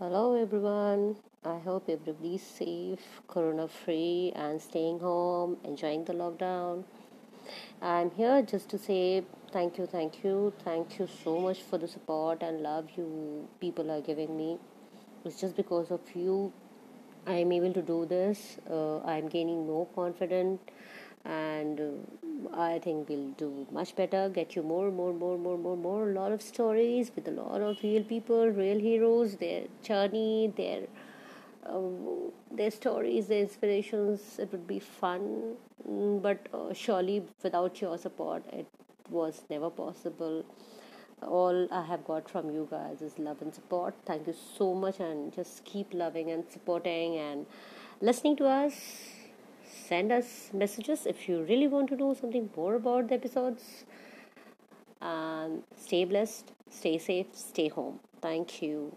Hello 0.00 0.34
everyone. 0.34 1.16
I 1.44 1.58
hope 1.58 1.90
everybody's 1.90 2.42
safe, 2.42 3.00
corona 3.28 3.68
free, 3.68 4.32
and 4.34 4.58
staying 4.58 5.00
home, 5.00 5.58
enjoying 5.62 6.04
the 6.06 6.14
lockdown. 6.14 6.84
I'm 7.82 8.10
here 8.12 8.40
just 8.40 8.70
to 8.70 8.78
say 8.78 9.24
thank 9.52 9.76
you, 9.76 9.84
thank 9.84 10.24
you, 10.24 10.54
thank 10.64 10.98
you 10.98 11.06
so 11.22 11.38
much 11.38 11.60
for 11.60 11.76
the 11.76 11.86
support 11.86 12.42
and 12.42 12.62
love 12.62 12.88
you 12.96 13.46
people 13.60 13.90
are 13.90 14.00
giving 14.00 14.34
me. 14.38 14.58
It's 15.26 15.38
just 15.38 15.54
because 15.54 15.90
of 15.90 16.00
you 16.14 16.50
I'm 17.26 17.52
able 17.52 17.74
to 17.74 17.82
do 17.82 18.06
this. 18.06 18.56
Uh, 18.70 19.00
I'm 19.00 19.28
gaining 19.28 19.66
more 19.66 19.86
confidence 19.94 20.62
and 21.26 21.78
I 22.60 22.78
think 22.78 23.08
we'll 23.08 23.30
do 23.38 23.66
much 23.72 23.94
better. 23.96 24.28
Get 24.28 24.54
you 24.56 24.62
more, 24.62 24.90
more, 24.90 25.12
more, 25.12 25.38
more, 25.38 25.56
more, 25.58 25.76
more. 25.76 26.10
A 26.10 26.12
lot 26.12 26.32
of 26.32 26.42
stories 26.42 27.10
with 27.14 27.28
a 27.28 27.30
lot 27.30 27.60
of 27.60 27.82
real 27.82 28.04
people, 28.04 28.48
real 28.48 28.78
heroes, 28.78 29.36
their 29.36 29.62
journey, 29.82 30.52
their 30.56 30.82
um, 31.66 32.32
their 32.50 32.70
stories, 32.70 33.28
their 33.28 33.40
inspirations. 33.40 34.38
It 34.38 34.52
would 34.52 34.66
be 34.66 34.78
fun, 34.78 35.54
mm, 35.88 36.22
but 36.22 36.48
uh, 36.52 36.72
surely 36.72 37.22
without 37.42 37.80
your 37.80 37.96
support, 37.98 38.44
it 38.52 38.66
was 39.08 39.42
never 39.50 39.70
possible. 39.70 40.44
All 41.22 41.68
I 41.70 41.84
have 41.84 42.04
got 42.04 42.28
from 42.30 42.50
you 42.50 42.66
guys 42.70 43.02
is 43.02 43.18
love 43.18 43.42
and 43.42 43.54
support. 43.54 43.94
Thank 44.06 44.26
you 44.26 44.34
so 44.58 44.74
much, 44.74 45.00
and 45.00 45.32
just 45.32 45.64
keep 45.64 45.94
loving 45.94 46.30
and 46.30 46.44
supporting 46.50 47.16
and 47.16 47.46
listening 48.00 48.36
to 48.36 48.46
us 48.46 49.09
send 49.90 50.12
us 50.12 50.50
messages 50.52 51.06
if 51.06 51.28
you 51.28 51.42
really 51.50 51.66
want 51.66 51.88
to 51.90 51.96
know 51.96 52.14
something 52.14 52.48
more 52.56 52.74
about 52.76 53.08
the 53.08 53.14
episodes. 53.14 53.84
And 55.02 55.62
stay 55.76 56.04
blessed, 56.04 56.52
stay 56.70 56.98
safe, 56.98 57.26
stay 57.32 57.68
home. 57.68 58.00
Thank 58.20 58.62
you. 58.62 58.92